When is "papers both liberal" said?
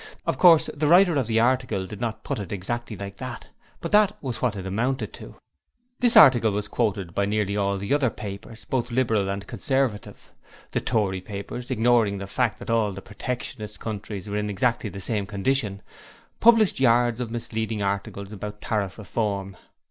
8.09-9.29